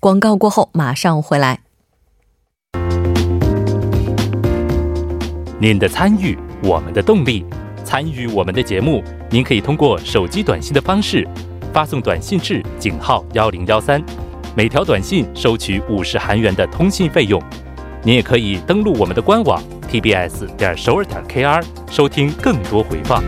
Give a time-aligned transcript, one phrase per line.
[0.00, 1.60] 广告过后马上回来。
[5.58, 7.44] 您的参与，我们的动力。
[7.82, 11.26] 参与我们的节目，您可以通过手机短信的方式
[11.72, 14.02] 发送短信至井号幺零幺三，
[14.56, 17.40] 每条短信收取五十韩元的通信费用。
[18.02, 23.22] 您也可以登录我们的官网 tbs 点首尔点 kr 收听更多回放。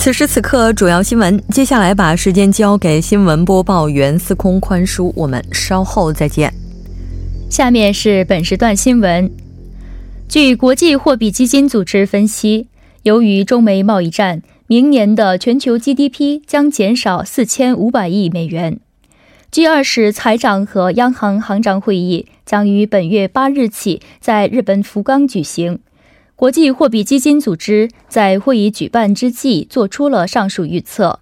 [0.00, 1.38] 此时此刻，主要新闻。
[1.50, 6.50] 接下来把时间交给新闻播报员司空宽叔，我们稍后再见。
[7.50, 9.30] 下面是本时段新闻。
[10.26, 12.68] 据国际货币基金组织分析，
[13.02, 18.80] 由于中美贸易战，明年的全球 GDP 将减少四千五百亿美元。
[19.52, 25.80] G20 财长和央行行长会议将于本月八日起在日本福冈举行。
[26.40, 31.20] 国际货币基金组织在会议举办之际做出了上述预测。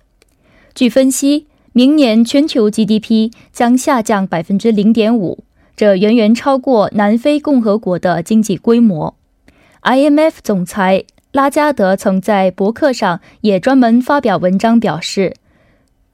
[0.77, 5.43] 据分析，明年全球 GDP 将下降百分之零点五。
[5.75, 9.17] 这远远超过南非共和国的经济规模。
[9.83, 11.03] IMF 总裁
[11.33, 15.35] 拉加德曾在博客上也专门发表文章，表示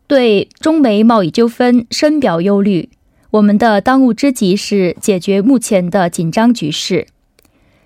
[0.07, 2.89] 对中美贸易纠纷深表忧虑。
[3.33, 7.09] 我们的当务之急是解决目前的紧张局势。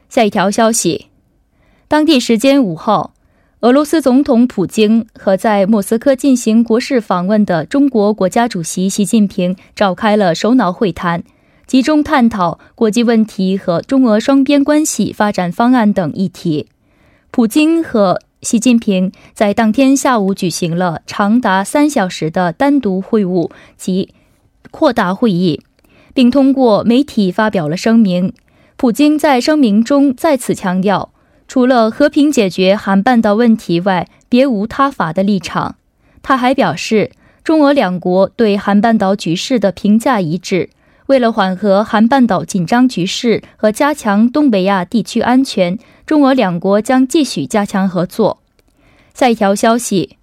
[0.09, 1.07] 下一条消息：
[1.87, 3.13] 当地时间五号，
[3.61, 11.23] 俄罗斯总统普京和在莫斯科进行国事访问的中国国家主席习近平召开了首脑会谈。
[11.67, 16.69] 集中探讨国际问题和中俄双边关系发展方案等议题。
[17.31, 24.15] 普京和习近平在当天下午举行了长达三小时的单独会晤及
[24.71, 25.61] 扩大会议，
[26.15, 28.33] 并通过媒体发表了声明。
[28.79, 31.11] 普京在声明中再次强调，
[31.49, 35.75] 除了和平解决韩半岛问题外，别无他法的立场。
[36.23, 37.11] 他还表示，
[37.43, 40.71] 中俄两国对韩半岛局势的评价一致。
[41.07, 48.39] 为了缓和韩半岛紧张局势和加强东北亚地区安全，中俄两国将继续加强合作。
[49.13, 50.19] 下一条消息：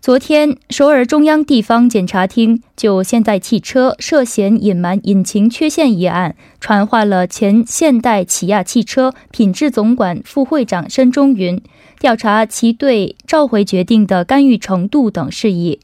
[0.00, 11.60] 昨天，首尔中央地方检察厅就现代汽车涉嫌隐瞒引擎缺陷一案，传唤了前现代起亚汽车品质总管副会长申中云，
[11.98, 15.80] 调查其对召回决定的干预程度等事宜。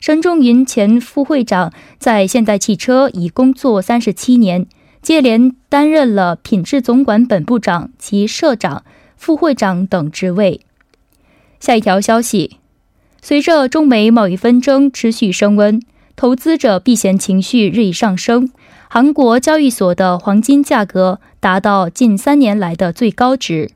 [0.00, 4.66] 申中云前副会长在现代汽车已工作三十七年，
[5.00, 8.84] 接连担任了品质总管本部长及社长、
[9.16, 10.60] 副会长等职位。
[11.60, 12.56] 下一条消息：
[13.24, 15.80] 随着中美贸易纷争持续升温，
[16.16, 18.50] 投资者避险情绪日益上升，
[18.88, 23.70] 韩国交易所的黄金价格达到近三年来的最高值。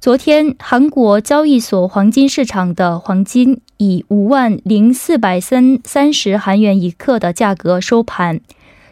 [0.00, 8.40] 昨天，韩国交易所黄金市场的黄金以五万零四百三三十韩元一克的价格收盘，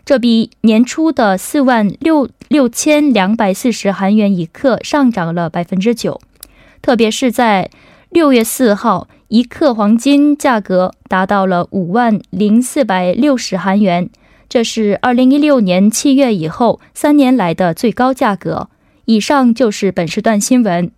[0.05, 6.21] 这比年初的四万六六千两百四十韩元一克上涨了百分之九。
[6.83, 7.71] 特别是在
[8.11, 14.11] 六月四号，一克黄金价格达到了五万零四百六十韩元，
[14.49, 18.69] 这是二零一六年七月以后三年来的最高价格。
[19.05, 20.91] 以上就是本时段新闻。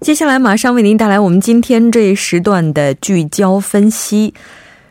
[0.00, 4.34] 接下来马上为您带来我们今天这一时段的聚焦分析。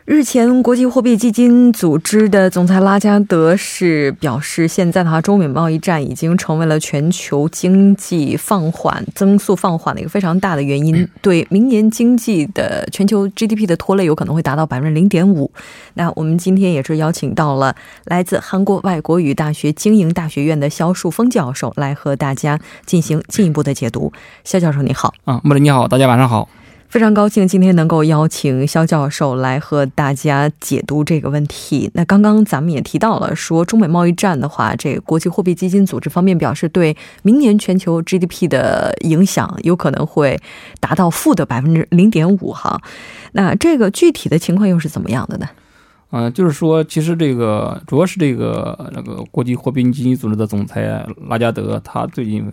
[0.04, 15.48] 日前，国际货币基金组织的总裁拉加德是表示，现在的话，中美贸易战已经成为了全球经济放缓、增速放缓的一个非常大的原因，对明年经济的全球 GDP 的拖累有可能会达到百分之零点五。
[15.94, 17.72] 那我们今天也是邀请到了
[18.06, 24.12] 来自韩国外国语大学经营大学院的肖树峰教授来和大家进行进一步的解读。
[24.42, 25.14] 肖教授，你好。
[25.26, 26.48] 啊，穆林你好，大家晚上好。
[26.92, 31.90] 非常高兴今天能够邀请肖教授来和大家解读这个问题。
[31.94, 40.38] 那刚刚咱们也提到了，说中美贸易战的话，这个国际货币基金组织方面表示，对明年全球 GDP 的影响有可能会
[40.80, 42.78] 达到负的百分之零点五哈。
[43.32, 45.48] 那这个具体的情况又是怎么样的呢？
[46.10, 52.52] 嗯，就是说，其实这个主要是这个那个国际货币基金组织的总裁拉加德，他最近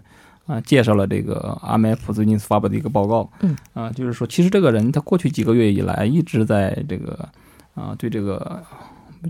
[0.50, 3.30] 啊介绍了这个 IMF 最近发布的一个报告。
[3.42, 7.30] 嗯，啊，就是说，其实这个人他过去几个月以来一直在这个
[7.75, 8.63] 啊对这个，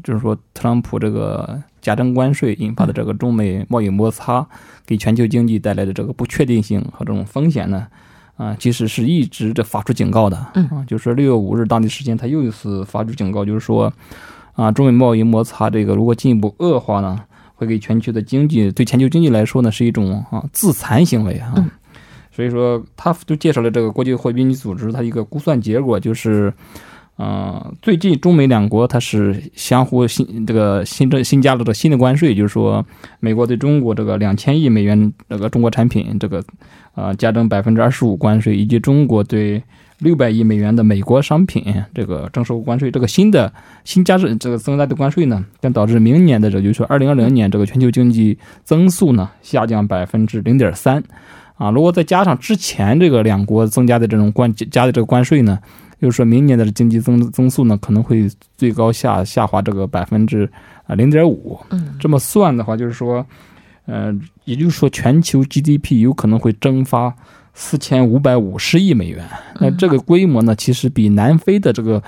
[0.02, 4.48] 就是说特朗普这个加征关税引发的这个中美贸易摩擦，
[4.86, 7.86] 给全球经济带来的这个不确定性和这种风险呢。
[8.38, 10.48] 啊，其实是一直在发出警告的。
[10.54, 13.92] 嗯啊，就是六月五日当地时间，他又一次发出警告，就是说，
[14.54, 17.20] 啊，中美贸易摩擦这个如果进一步恶化呢，
[17.60, 21.54] 会给全球的经济，对全球经济来说呢，是一种啊自残行为啊。
[21.58, 21.70] 嗯
[22.32, 26.54] 所以说，他就介绍了这个国际货币基金组织它一个估算结果，就是，
[27.18, 32.86] 呃，最近中美两国它是相互新这个新增新加了这个新的关税，就是说，
[33.20, 36.42] 美国对中国这个两千亿美元这个中国产品这个。
[36.96, 39.62] 啊，加征百分之二十五关税，以及中国对
[40.00, 41.64] 六百亿美元的美国商品
[41.94, 43.54] 这个征收关税，这个新的
[43.84, 51.04] 新加征这个增加的关税呢，将导致明年的这就是说二零二零年这个全球经济增速呢下降百分之零点三。
[51.58, 55.60] 啊，如果再加上之前这个两国增加的这种关加的这个关税呢，
[56.02, 60.50] 就是说明年的经济增增速呢可能会最高下下滑这个百分之
[60.88, 61.60] 啊零点五。
[61.72, 63.26] 嗯，这么算的话，就是说。
[63.86, 64.14] 呃，
[64.46, 67.12] 也就是说，全球 GDP 有可能会蒸发
[67.62, 69.28] 四千五百五十亿美元。
[69.60, 72.02] 那这个规模呢，其实比南非的这个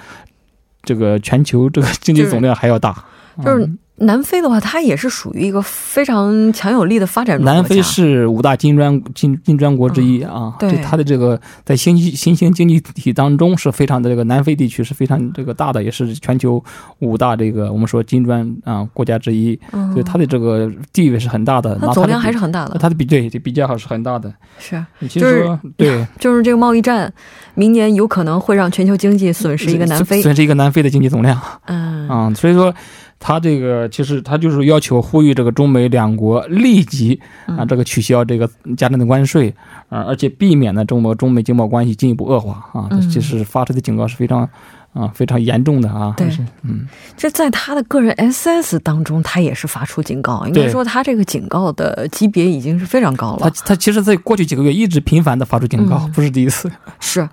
[0.81, 3.03] 这个全球这个经济总量还要大。
[3.43, 3.69] 就是
[4.01, 7.59] 南非的话，它也是属于一个非常强有力的发展中国家。
[7.59, 16.63] 南非是五大金砖金金砖国之一啊，对它的这个在新新兴经济体当中是非常的这个南非地区是非常这个大的，也是全球
[16.99, 21.77] 五大这个我们说金砖啊国家之一，嗯，所以它的这个地位是很大的。
[21.79, 22.77] 它总量还是很大的。
[22.79, 24.33] 它的比对比较好是很大的。
[24.57, 27.13] 是，其实说对，就是这个贸易战，
[27.53, 31.39] 明年有可能会让全球经济损失一个南非，损失一个南非的经济总量。
[31.65, 32.73] 嗯啊，所以说。
[33.21, 39.53] 他这个其实他就是要求呼吁这个中美两国立即啊这个取消这个加征的关税
[39.87, 42.89] 啊，而且避免呢中国中美经贸关系进一步恶化啊。
[43.11, 44.49] 其实发出的警告是非常。
[44.93, 46.13] 啊，非常严重的啊！
[46.17, 46.27] 对，
[46.63, 46.85] 嗯，
[47.15, 50.45] 这在他的个人 SS 当中，他也是发出警告。
[50.45, 53.49] 应该说，他这个警告的级别已经是非常高了。
[53.49, 56.69] 他他其实，在过去几个月一直频繁的发出警告，嗯、不是第一次。
[56.99, 57.27] 是，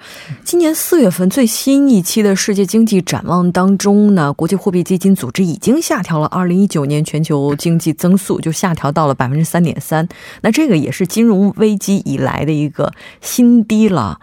[0.44, 10.06] 今年四月份最新一期的世界经济展望当中呢，国际货币基金组织已经下调了二零一九年全球经济增速，就下调到了百分之三点三。
[10.42, 14.20] 那这个也是金融危机以来的一个新低了。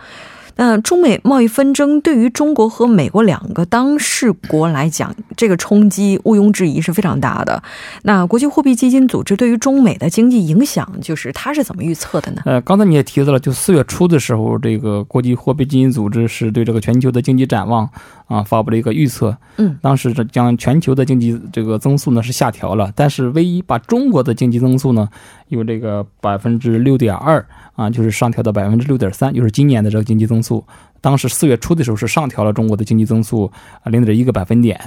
[0.55, 7.61] 那中美贸易纷争对于中国和美国两个当事国来讲，这个冲击毋庸置疑是非常大的。
[8.03, 12.41] 那国际货币基金组织对于中美的经济影响，就是它是怎么预测的呢？
[12.45, 17.89] 呃，刚才你也提到了，就四月初的时候，这个国际货币基金组织是对这个全球的经济展望
[18.27, 19.35] 啊发布了一个预测。
[19.57, 25.09] 嗯，当时这将全球的经济这个增速呢是下调了，但是唯一把中国的经济增速呢
[25.49, 27.45] 有这个百分之六点二。
[27.75, 30.63] 啊，就是上调到百分之六点三，就是今年的这个经济增速。
[31.01, 33.51] 当时四月初的时候是上调了中国的经济增速
[33.83, 34.79] 啊零点一个百分点。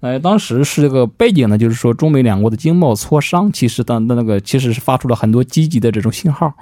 [0.00, 6.52] 呃，当时是这个背景呢，就是说中美两国的经贸磋商，其实当那个其实是发出了很多积极的这种信号，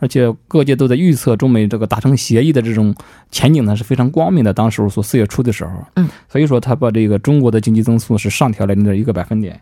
[0.00, 2.92] 而且各界都在预测中美这个达成协议的这种
[3.30, 4.52] 前景呢是非常光明的。
[4.52, 9.60] 当时说四月初的时候，嗯，所以说他把这个中国的经济增速是上调了零点一个百分点。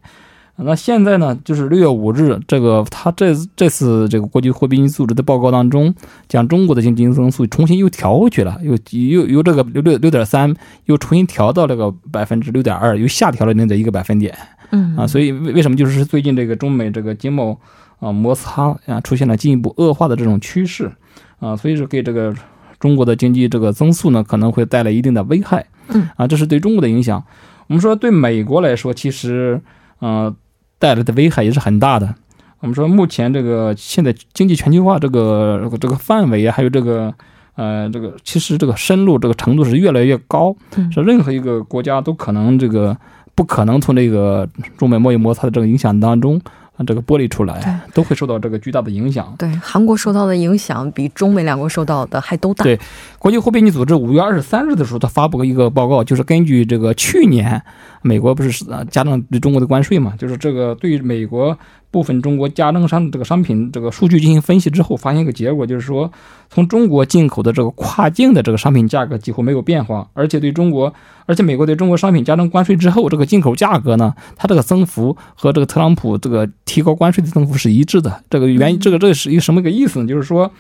[0.59, 5.95] 那现在呢，就是六月五日，这个他这这次这个国际货币基金组织的报告当中，
[6.29, 10.55] 将中国的经济增速重新又调回去了，又又由这个六六六点三
[10.87, 14.35] 又重新调到这个百分之六点二，又下调了零点一个百分点。
[14.71, 17.61] 嗯啊，所以为为什么就是最近这个中美这个经贸
[17.99, 20.91] 啊摩擦啊出现了进一步恶化的这种趋势
[21.39, 22.35] 啊，所以说给这个
[22.81, 25.67] 中国的经济这个增速呢可能会带来一定的危害。
[25.89, 27.23] 嗯啊，这是对中国的影响。
[27.67, 29.61] 我们说对美国来说，其实
[29.99, 30.35] 呃。
[30.79, 32.15] 带来的危害也是很大的。
[32.61, 37.13] 我们说，目前这个现在经济全球化这个这个范围啊，还有这个
[37.55, 40.57] 呃这个，其实这个深入这个程度是越来越高。
[40.91, 42.97] 是任何一个国家都可能这个
[43.35, 49.33] 不可能从这个中美贸易摩擦的这个影响当中啊这个剥离出来，都会受到这个巨大的影响。
[49.39, 52.65] 对，韩国受到的影响比中美两国受到的还都大。
[52.65, 52.79] 对，
[53.19, 57.63] 国际货币基金组织五月二十三日的时候，他发布了一个报告，就是根据这个去年。
[58.03, 60.15] 美国不是加征对中国的关税嘛？
[60.17, 61.59] 就是这个对美国
[61.97, 66.13] 部分中国加征商这个商品这个数据进行分析之后，发现一个结果，就是说
[66.51, 70.93] 从中国进口的这个跨境的这个商品价格几乎没有变化，而且对中国，
[71.25, 78.23] 而且美国对中国商品加征关税之后，这个进口价格呢，它这个增幅和这个特朗普这个提高关税的增幅是一致的。
[78.29, 80.07] 这个原这个这是一个什么个意思呢？
[80.07, 80.51] 就是说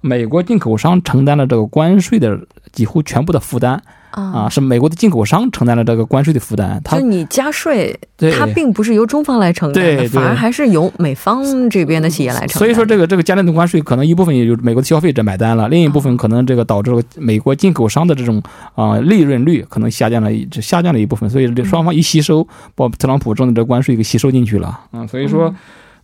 [0.00, 2.40] 美国进口商承担了这个关税的
[2.72, 3.82] 几乎全部的负担。
[4.16, 6.82] 啊，是美国的进口商承担了这个关税的负担。
[6.90, 7.94] 就你加税，
[8.36, 12.58] 它并不是由中方来承担的，反而还是由美方这边的企业来承担。
[12.58, 18.42] 所以说，这个这个加征的关税可能一部分也就美国的消费者买单了，另一部分可能这个导致了美国进口商的这种
[18.74, 20.30] 啊利润率可能下降了，
[20.62, 21.28] 下降了一部分。
[21.28, 25.06] 所以双方一吸收，把特朗普挣的这关税给吸收进去了嗯。
[25.06, 25.54] 所以说。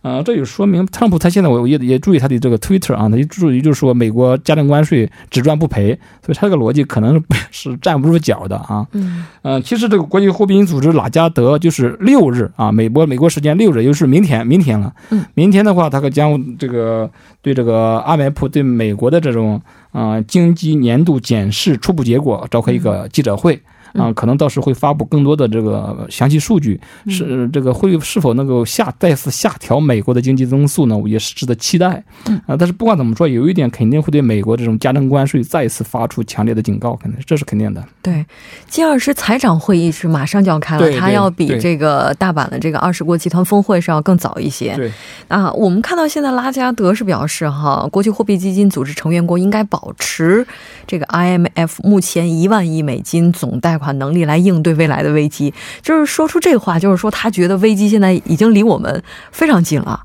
[0.03, 8.85] 啊，这就说明特朗普他现在我也也注意他的这个 Twitter 啊，他就注意就是说美国加征关税只赚不赔，所以他这个逻辑可能是 站不住脚的啊。
[8.91, 14.93] 嗯，呃，其实这个国际货币基金组织拉加德就是六日啊，美国美国时间六日，也就是明天，明天了。
[15.09, 17.09] 嗯，明天的话，他可将这个
[17.41, 19.61] 对这个阿梅普对美国的这种
[19.93, 23.57] 啊经济年度检视初步结果召开一个记者会。
[23.93, 30.99] 啊，可能到时会发布更多的这个详细数据，是这个会是否能够下再次下调美国的经济增速呢？
[31.05, 32.03] 也是值得期待。
[32.47, 37.83] 啊，但是不管怎么说，有一点肯定会对美国这种加征关税再次发出强烈的警告，肯定这是肯定的。
[38.01, 38.25] 对
[38.67, 44.75] ，G 二十财长会议是马上就要开了，它要比这个大阪的这个二十国集团峰会是要更早一些。
[44.75, 44.91] 对
[45.27, 50.45] 啊，我们看到现在拉加德是表示哈，国际货币基金组织成员国应该保持
[50.87, 53.93] 这个 IMF 目前一万亿美金总贷贷款。
[53.99, 59.99] 能力来应对未来的危机，就是说出这话，就是说他觉得危机现在已经离我们非常近了。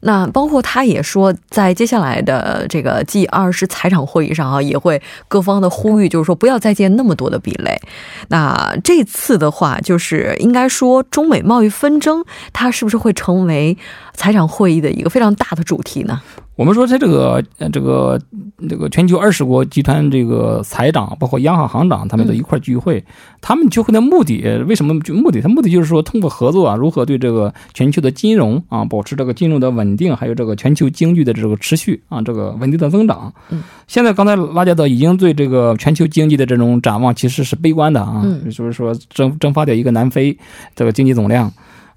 [0.00, 7.80] 那包括他也说，在接下来的这个 G 二十财长会议上啊，也会各方的呼吁，就是说不要再建那么多的壁垒。
[8.28, 13.76] 那这次的话，就是应该说中美贸易纷争，它是不是会成为
[14.14, 16.20] 财长会议的一个非常大的主题呢？
[16.60, 18.20] 我们说，在这个这个
[18.68, 23.02] 这个全球二十国集团这个财长，包括央行行长，他们都一块聚会。
[23.40, 25.40] 他们聚会的目的，为什么目的？
[25.40, 33.32] 他目的就是说，通过合作啊，如何对这个全球的金融啊，保持这个金融的稳定，还有这个全球经济的这个持续啊，这个稳定的增长。
[33.48, 33.62] 嗯。
[33.86, 38.22] 现在刚才拉加德已经对这个全球经济的这种展望其实是悲观的啊，
[38.54, 40.36] 就是说蒸蒸发掉一个南非
[40.76, 41.50] 这个经济总量。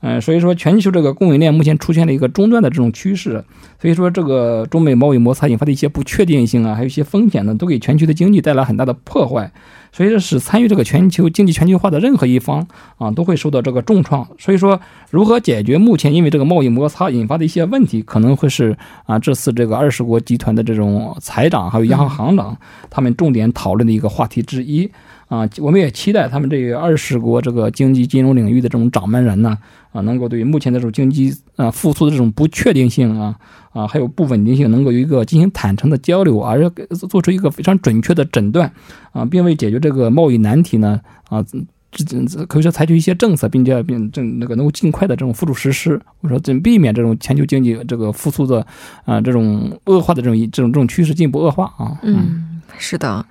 [0.05, 3.41] 嗯，所以说全球这个供应链目前出现了一个中断的这种趋势，
[3.81, 9.49] 所以说这个中美贸易摩擦引发的一些不确定性啊，还有一些风险呢，都给全球的经济带来很大的破坏，
[9.93, 12.67] 所以说使参与这个全球经济全球化的任何一方
[12.97, 14.27] 啊，都会受到这个重创。
[14.37, 14.77] 所以说，
[15.09, 22.57] 如何解决目前因为这个贸易摩擦引发的一些问题，可能会是啊这次这个二十国集团的这种财长还有央行行长
[22.89, 24.91] 他们重点讨论的一个话题之一。
[25.33, 29.57] 啊，我们也期待他们这个二十国这个经济金融领域的这种掌门人呢，
[29.91, 33.35] 啊，能够对于目前的这种经济啊复苏的这种不确定性啊
[33.71, 36.69] 啊还有不稳定性，能够有一个进行坦诚的交流，而
[37.09, 38.71] 做出一个非常准确的诊断
[39.11, 41.43] 啊，并为解决这个贸易难题呢啊，
[41.89, 48.63] 这可以说采取一些政策，并且并正那个能够尽快的这种付诸实施，我说怎避免这种全球经济这个复苏的
[49.05, 51.97] 啊这种恶化的这种这种这种趋势进一步恶化啊。
[52.03, 53.25] 嗯，是的。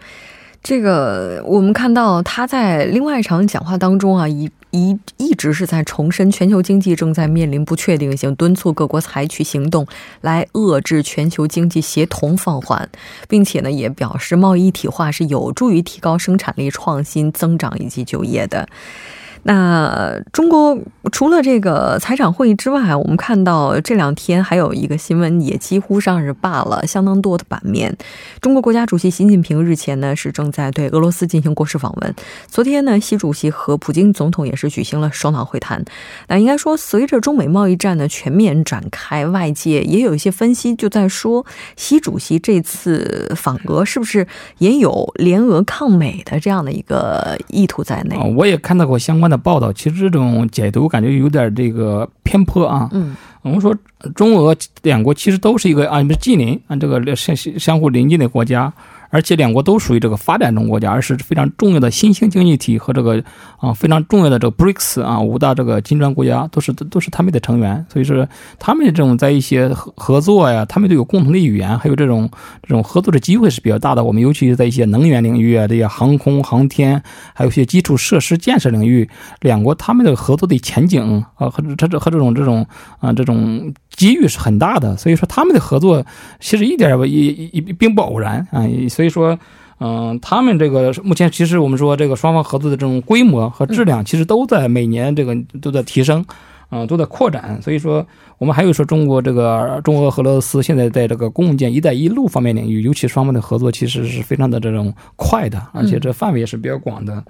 [0.62, 9.86] 这个我们看到他在另外一场讲话当中啊，一一一直是在重申全球经济正在面临不确定性，敦促各国采取行动
[10.20, 12.88] 来遏制全球经济协同放缓，
[13.28, 18.68] 并且呢也表示贸易一体化是有助于提高生产力、创新、增长以及就业的。
[19.44, 20.78] 那中国
[21.10, 27.96] 除了这个财长会议之外，我们看到这两天还有一个新闻也几乎上是霸了相当多的版面。
[28.40, 32.14] 中国国家主席习近平日前呢是正在对俄罗斯进行国事访问。
[32.46, 35.84] 昨天呢，习主席和普京总统也是举行了首脑会谈。
[36.28, 41.44] 那应该说，随着中美贸易战的全面展开，外界也有一些分析就在说，
[41.76, 44.24] 习主席这次访俄是不是
[44.58, 48.16] 也有联俄抗美的这样的一个意图在内？
[48.36, 49.31] 我也看到过相关。
[49.32, 52.88] 的报道其实这种解读感觉有点这个偏颇啊。
[52.92, 53.74] 嗯，我们说
[54.14, 58.72] 中俄两国其实都是一个啊你们，近邻啊，这个相相互邻近的国家。
[59.12, 63.22] 而且两国都属于这个发展中国家，而是非常重要的新兴经济体和这个
[63.58, 68.26] 啊非常重要的这个 BRICS 啊五大这个金砖国家都是都是他们的成员，所以说
[68.58, 72.26] 他们这种在一些合合作呀，他们都有共同的语言，还有这种
[72.62, 74.02] 这种合作的机会是比较大的。
[74.02, 77.02] 我们尤其是在一些能源领域啊，这些航空航天，
[77.34, 79.06] 还有一些基础设施建设领域，
[79.42, 82.66] 两国他们的合作的前景啊和这这和这种这种
[82.98, 84.96] 啊这种机遇是很大的。
[84.96, 86.02] 所以说他们的合作
[86.40, 88.64] 其实一点也也并不偶然啊。
[88.88, 89.36] 所所以说，
[89.80, 96.24] 嗯，他们这个目前其实我们说这个双方合作的这种规模和质量，其实都在每年这个都在提升，
[96.68, 97.60] 啊，都在扩展。
[97.60, 98.06] 所以说，
[98.38, 107.24] 我们还有说中国这个中俄俄罗斯现在在这个共建“一带一路”方面领域，尤其双方的合作其实是非常的这种快的，而且这范围也是比较广的，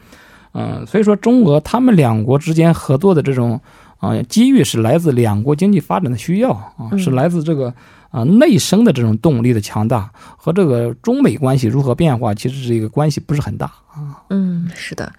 [0.53, 3.59] 嗯，所以说中俄他们两国之间合作的这种。
[4.03, 7.73] 啊，机遇是来自两国经济发展的需要啊，嗯是来自这个
[8.11, 14.19] 啊内生的这种动力的强大和这个中美关系如何变化，其实这个关系不是很大啊。
[14.31, 15.13] 嗯，是的。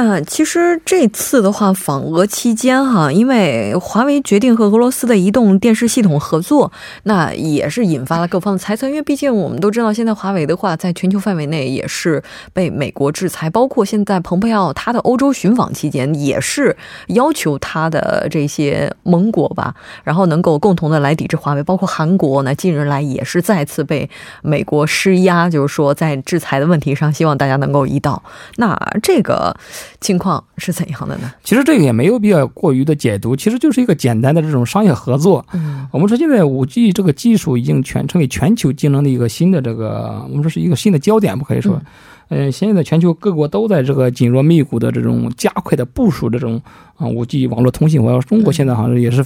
[0.00, 6.70] 那其实这次的话，访俄期间哈，因为华为决定和俄罗斯的移动电视系统合作，
[7.02, 8.86] 那也是引发了各方的猜测。
[8.86, 16.76] 因为毕竟我们都知道，现在华为的话，在全球范围内也是被美国制裁，包括现在蓬佩奥他的欧洲寻访期间，也是
[17.08, 19.74] 要求他的这些盟国吧，
[20.04, 21.62] 然后能够共同的来抵制华为。
[21.64, 24.08] 包括韩国呢，近日来也是再次被
[24.42, 28.22] 美国施压，就是说在制裁的问题上，希望大家能够一道。
[28.58, 29.56] 那这个
[30.00, 31.32] 情况是怎样的呢？
[31.42, 35.44] 其实这个也没有必要过于的解读，其实就是一个简单的这种商业合作。
[35.52, 41.80] 嗯我们说现在五 G 这个技术已经全成为全球竞争的一个新的这个，我们说是一个新的焦点不，可以说。
[42.28, 46.60] 嗯，现在全球各国都在这个紧锣密鼓的这种加快的部署这种
[46.96, 48.02] 啊五 G 网络通信。
[48.02, 49.24] 我要中国现在好像也是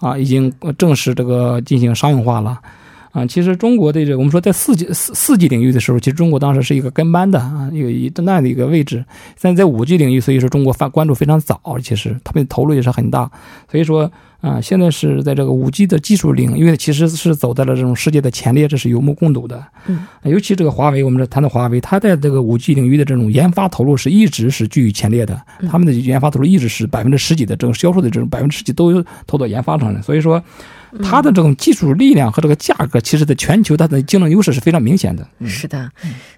[0.00, 2.58] 啊，已经正式这个进行商用化了。
[3.12, 9.04] 啊，其实中国的这个我们说在四 G 四四 G 领域的时候，其实中国当时是一个跟班的啊，一个一那样的一个位置。
[9.40, 13.28] 但在五 G 领域，所以说中国发关注非常早，其实他们投入也是很大。
[13.68, 14.08] 所以说
[14.40, 19.60] 啊，现在是在这个五 G 的技术领域，其实是走在了这种世界的前列，这是有目共睹的。
[19.88, 25.36] 嗯，尤其这个华为，我们这谈到华为，它在这个五 G 领域的这种研发投入是一直是居于前列的，
[25.68, 30.40] 他们的研发投入一直是百分之十几的这种销售的这种百分之十几都有投到研发上了，所以说。
[31.02, 35.26] 它的这种技术力量和这个价格，其实在全球它的竞争优势是非常明显的。
[35.38, 35.90] 嗯是的，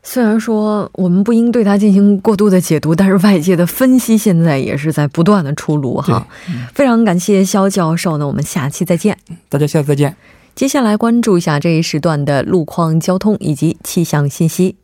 [0.03, 6.27] 虽然说我们不应对它进行过度的解读，但是外界的分析现在也是在不断的出炉哈。
[6.75, 9.17] 非常感谢肖教授呢，我们下期再见。
[9.49, 10.15] 大家下次再见。
[10.55, 14.77] 接下来关注一下这一时段的路况、交通以及气象信息。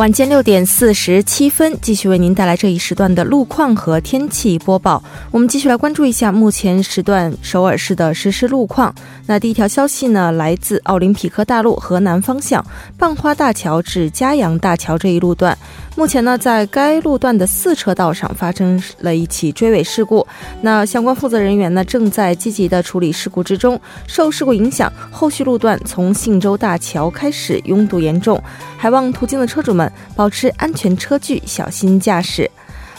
[0.00, 5.04] 晚间六点四十七分，继续为您带来这一时段的路况和天气播报。
[5.30, 8.94] 我们继续来关注一下目前时段首尔市的实时路况。
[9.26, 12.64] 那第一条消息呢，来自奥林匹克大路河南方向
[12.98, 15.56] 蚌花大桥至嘉阳大桥这一路段，
[15.94, 20.26] 目前呢，在该路段的四车道上发生了一起追尾事故。
[20.62, 23.78] 那相关负责人员呢，正在积极的处理事故之中。
[24.06, 28.42] 受事故影响，后续路段从信州大桥开始拥堵严重，
[28.78, 32.50] 还望途经的车主们保持安全车距，小心驾驶。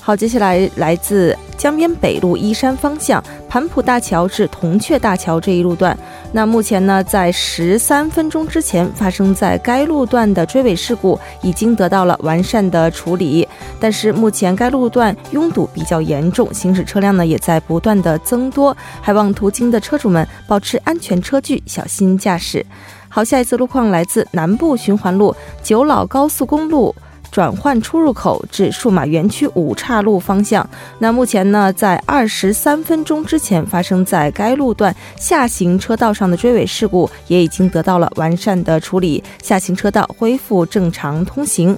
[0.04, 5.96] 好，接下来来自江边北路依山方向盘浦大桥至铜雀大桥这一路段，
[6.32, 13.48] 那目前呢，在十三分钟之前发生在该路段的追尾事故已经得到了完善的处理，
[13.80, 22.66] 但是目前该路段拥堵比较严重，行驶车辆呢也在不断的增多，还望途经的车主们保持安全车距，小心驾驶。
[23.12, 26.96] 好，下一次路况来自南部循环路九老高速公路。
[27.30, 30.70] 转换出入口至数码园区五岔路方向。
[31.00, 41.74] 那目前呢，在二十三分钟之前发生在该路段下行车道上的追尾事故，也已经得到了完善的处理，下行车道恢复正常通行。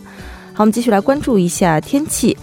[0.54, 2.36] 好，我们继续来关注一下天气。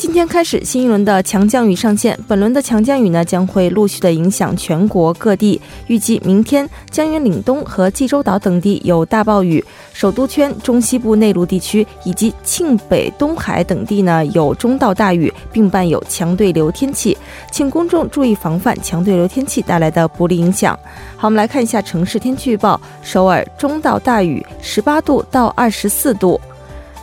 [0.00, 2.18] 今天开始，新一轮的强降雨上线。
[2.26, 5.60] 本轮的强降雨呢，将会陆续的影响全国各地。
[5.88, 17.14] 预计明天，江原岭东和济州岛等地有大暴雨，首都圈、中西部内陆地区以及庆北、东海等地呢有中到大雨，并伴有强对流天气，
[17.52, 20.74] 请公众注意防范强对流天气带来的不利影响。
[21.18, 26.40] 好，我们来看一下城市天气预报：首尔中到大雨，十八度到二十四度。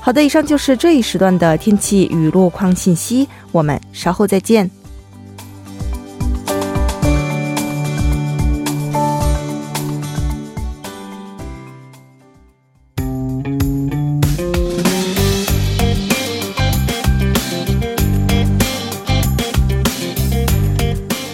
[0.07, 4.71] 好的，以上就是这一时段的天气与路况信息，我们稍后再见。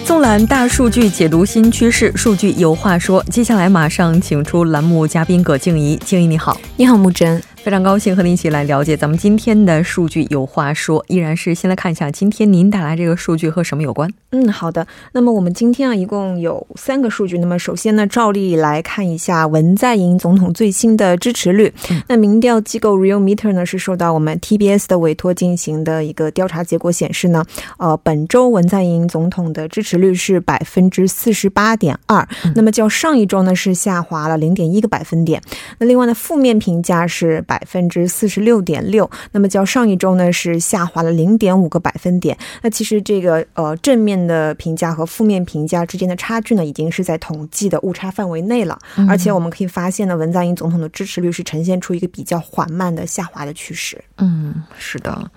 [0.04, 3.24] 纵览大数据，解读新趋势，数据有话说。
[3.30, 7.40] 接下来马上请出栏目嘉宾葛静怡，静怡你好，你好，木真。
[7.64, 14.12] 非常高兴和您一起来了解咱们今天的数据有话说，依然是先来看一下今天您带来这个数据和什么有关。
[14.32, 14.86] 嗯，好的。
[15.14, 17.38] 那么我们今天啊，一共有三个数据。
[17.38, 21.74] 那么首先呢，照例来看一下文在寅总统最新的支持率。
[21.90, 27.46] 嗯、那民调机构 Real Meter 呢是受到我们 TBS 的委托进行的一个调查结果显示呢，
[27.78, 35.42] 呃，本周文在寅总统的支持率是百分之四十八点二，那么较上一周呢是下滑了零点一个百分点。
[35.78, 42.36] 那另外呢，负面评价是百分之四十六点六，那么较上一周呢是下滑了零点五个百分点。
[42.64, 48.80] 那其实这个呃正面的评价和负面评价之间的差距呢，已经是在统计的误差范围内了。
[49.08, 54.04] 而且我们可以发现呢，文在寅总统的支持率是呈现出一个比较缓慢的下滑的趋势。
[54.18, 55.30] 嗯，是的。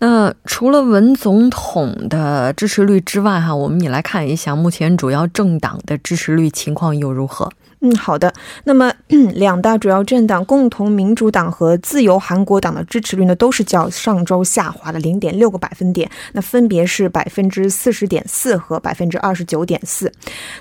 [0.00, 7.50] 那除了文总统的支持率之外，哈，我们也来看一下目前主要政党的支持率情况又如何。
[7.80, 8.32] 嗯，好的。
[8.64, 8.92] 那么
[9.34, 20.12] 两大主要政党共同民主党和自由韩国党的支持率呢，都是较上周下滑了零点六个百分点，那分别是百分之四十点四和百分之二十九点四。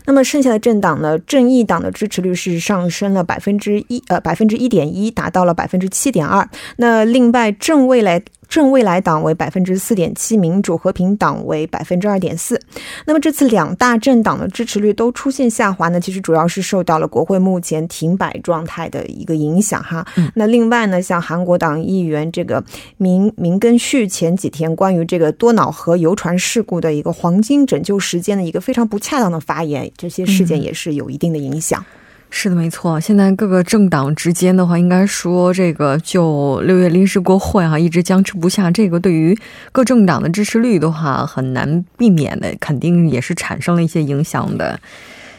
[0.05, 6.47] 那么剩下的政党呢，正义党的支持率是上升了百分之一，呃，百分之一点一，达到了百分之七点二。
[6.75, 8.21] 那另外正未来。
[8.47, 12.59] 正未来党为百分之四点七，民主和平党为百分之二点四。
[13.05, 20.05] 那么这次两大政党的支持率都出现下滑呢，其实主要是受到了国会目前停摆状态的一个影响哈。
[20.35, 22.63] 那另外呢，像韩国党议员这个
[22.97, 31.83] 明明根旭前几天关于这个多瑙河游船事故的一个黄金拯救时间的一个非常不恰当的发言，这些事件也是有一定的影响。
[32.29, 32.99] 是的，没错。
[32.99, 38.69] 现在各个政党之间的话，应该说这个就六月临时国会哈，一直僵持不下。
[38.69, 39.37] 这个对于
[39.71, 44.79] 各政党的支持率的话，很难避免的，肯定也是产生了一些影响的。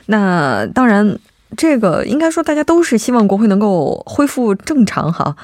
[0.07, 1.19] 那当然，
[1.57, 5.37] 这个应该说大家都是希望国会能够恢复正常哈。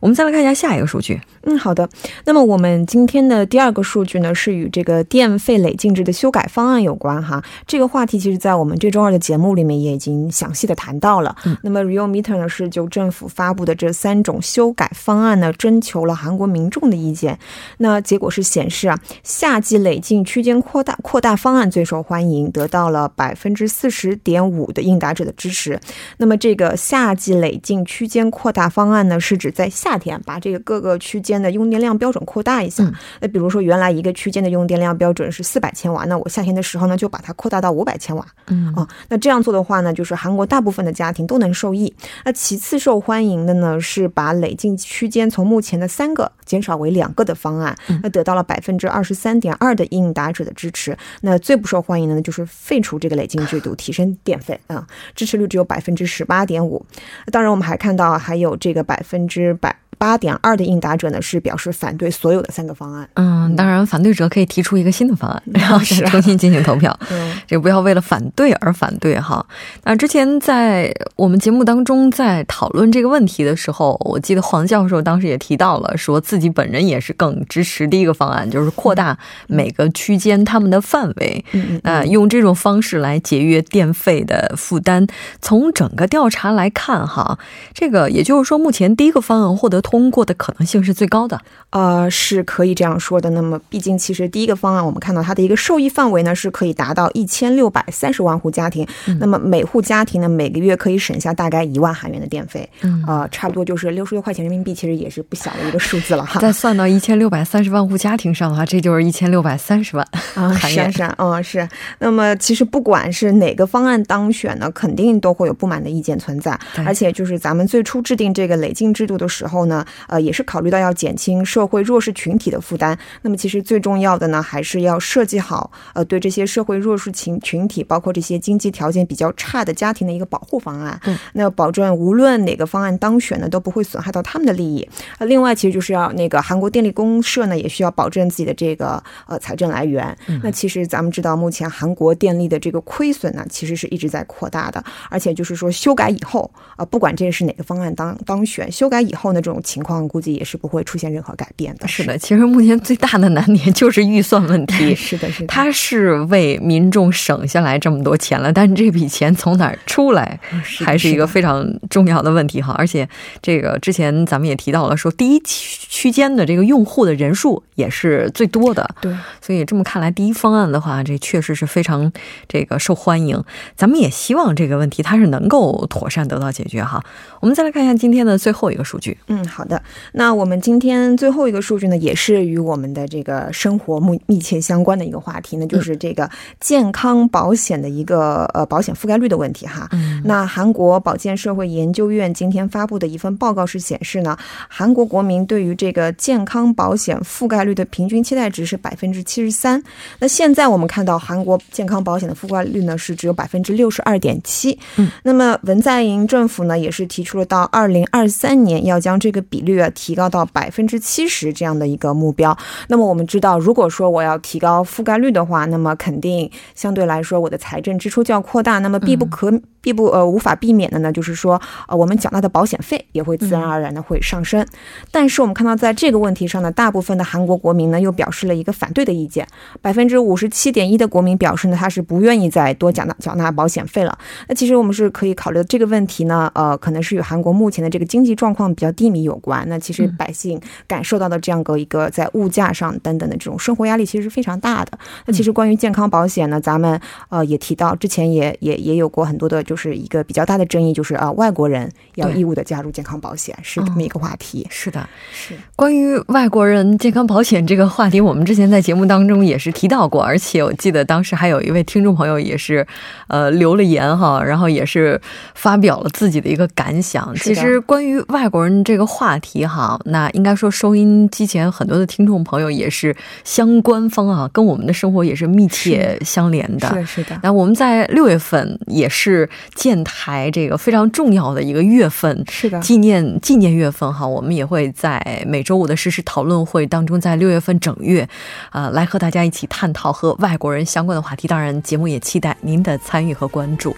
[0.00, 1.20] 我们再来看一下下一个数据。
[1.42, 1.88] 嗯，好的。
[2.24, 7.42] 那么我们今天的第二个数据呢，是与这个电费累进制的修改方案有关哈。
[7.66, 11.34] 这个话题其实，在我们这周二的节目里面也已经详细的谈到了。
[11.44, 17.38] 嗯，那么 Real Meter 呢，是就政府发布的这三种修改方案呢，征求了韩国民众的意见。
[17.78, 25.80] 那结果是显示啊，夏季累进区间扩大扩大方案最受欢迎，得到了百分之四十点五的应答者的支持。
[26.18, 32.84] 那么这个夏季累进区间扩大方案呢，是指在夏天把这个各个区间的用电量标准扩大一下，
[33.20, 41.94] 那比如说原来一个区间的用电量标准是四百千瓦，那我夏天的时候呢就把它扩大到五百千瓦，嗯啊，那这样做的话呢，就是韩国大部分的家庭都能受益。
[42.24, 50.96] 那其次受欢迎的呢是把累进区间从目前的三个减少为两个的方案，那得到了百分之二十三点二的应答者的支持。
[51.20, 56.84] 那最不受欢迎的呢就是废除这个累进制度，提升电费啊，支持率只有百分之十八点五。
[57.30, 59.77] 当然我们还看到还有这个百分之百。
[59.98, 63.08] 八点二的应答者呢是表示反对所有的三个方案。
[63.14, 66.96] 嗯，当然，反对者可以提出一个新的方案， 然后重新进行投票。
[67.10, 69.44] 嗯，这个不要为了反对而反对哈。
[69.82, 81.44] 那之前在我们节目当中在讨论这个问题的时候，我记得黄教授当时也提到了，说自己本人也是更支持第一个方案，就是扩大每个区间他们的范围。
[81.52, 82.08] 嗯嗯。
[82.08, 85.04] 用这种方式来节约电费的负担。
[85.42, 87.36] 从整个调查来看哈，
[87.74, 89.82] 这个也就是说，目前第一个方案获得。
[89.90, 93.30] 通过的可能性是最高的，呃，是可以这样说的。
[93.30, 98.86] 那么，毕竟其实第一个方案，我们看到它的一个受益范围呢，是可以达到一千六百三十万户家庭。
[99.18, 102.68] 那么每户家庭呢，每个月可以省下大概一万韩元的电费，
[103.06, 106.38] 呃，差不多就是六十六块钱人民币，其实也是不小的一个数字了哈。
[106.38, 111.66] 再算到一千六百三十万户家庭上的话，这就是一千六百三十万啊，是是，嗯，是。
[111.98, 116.60] 那么其实不管是哪个方案当选呢，肯定都会有不满的意见存在。
[116.84, 119.77] 而且就是咱们最初制定这个累进制度的时候呢。
[120.06, 122.98] 呃，也是考虑到要减轻社会弱势群体的负担。
[123.22, 131.00] 那么，其实最重要的呢，还是要设计好呃，对这些社会弱势群群体，包括这些经济条件比较差的家庭的一个保护方案。
[131.04, 134.88] 嗯，那保证无论哪个方案当选呢，都不会损害到他们的利益。
[135.18, 140.16] 呃，另外，其实就是要那个韩国电力公社呢，也需要保证自己的这个呃财政来源。
[140.42, 144.82] 那其实咱们知道，目前韩国电力的这个亏损呢，其实是一直在扩大的。
[145.10, 151.86] 而且就是说，修改以后啊，不管这是哪个方案当当选，修改以后呢，这种情况估计也是不会出现任何改变的。
[151.86, 154.94] 是的，其实目前最大的难点 就是预算问题。
[154.94, 160.40] 是的，是的，它是为民众省下来这么多钱了，但是这笔钱从哪儿出来，
[160.84, 162.74] 还是一个非常重要的问题哈。
[162.78, 163.06] 而且
[163.42, 168.88] 这个之前咱们也提到了，说第一区区间的这个用户的人数也是最多的。
[169.02, 172.10] 对，所以这么看来，第一方案的话，这确实是非常
[172.48, 173.44] 这个受欢迎。
[173.76, 177.04] 咱们也希望这个问题它是能够妥善得到解决哈。
[177.40, 179.18] 我们再来看一下今天的最后一个数据。
[179.26, 179.57] 嗯，好。
[179.58, 179.82] 好的。
[180.12, 189.88] 那我们今天最后一个数据呢，也是与我们的这个生活密密切相关的一个话题呢，就是这个健康保险的一个呃保险覆盖率的问题哈。
[189.90, 190.22] 嗯。
[190.24, 199.82] 那韩国保健社会研究院今天发布的一份报告是显示呢，韩国国民对于这个健康保险覆盖率的平均期待值是百分之七十三。
[200.20, 204.78] 那现在我们看到韩国健康保险的覆盖率呢是只有百分之六十二点七。
[204.94, 205.10] 嗯。
[205.24, 212.56] 那么文在寅政府呢也是提出了到二零二三年要将这个比率啊提高到百分之七十这样的一个目标。
[212.88, 218.78] 那么我们知道，如果说我要提高覆盖率的话，那么肯定相对来说我的财政支出就要扩大。
[218.78, 224.66] 那么必不可必不呃无法避免的呢，就是说呃我们缴纳的保险费也会自然而然的会上升。
[225.10, 229.46] 但是我们看到在这个问题上呢，大部分的韩国国民呢又表示了一个反对的意见。
[229.80, 234.18] 百分之五十七点一的国民表示呢，他是不愿意再多缴纳缴纳保险费了。
[234.48, 239.64] 那其实我们是可以考虑这个问题呢，呃，可能是与韩国目前的这个经济状况比较低迷有关。
[239.68, 244.98] 那其实百姓感受到的这样个一个在物价上等等的这种生活压力，其实是非常大的。
[245.26, 254.66] 那其实关于健康保险呢，咱们呃也提到，之前也也也有过很多的，就是一个比较大的争议，就是啊外国人要义务的加入健康保险，是这么一个话题。
[254.70, 262.86] 是的，是关于外国人健康保险这个话题，我们之前在节目当中也是提到过，而且我记得当时还有一位听众朋友也是
[263.28, 265.20] 呃留了言哈，然后也是
[265.54, 267.34] 发表了自己的一个感想。
[267.36, 276.86] 其实关于外国人这个话题哈，那应该说收音机前很多的听众朋友也是相关方啊，跟我们的生活也是密切相连的。
[276.94, 277.36] 是是的。
[277.42, 288.28] 那我们在六月份也是建台这个非常重要的一个月份，是的，纪念纪念月份哈，我们也会在每周五的实时讨论会当中，在六月份整月，
[288.70, 291.48] 呃，来和大家一起探讨和外国人相关的话题。
[291.48, 293.96] 当然，节目也期待您的参与和关注。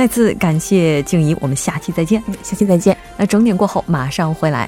[0.00, 2.22] 再次感谢静怡，我们下期再见。
[2.42, 2.96] 下期再见。
[3.18, 4.66] 那整点过后马上回来。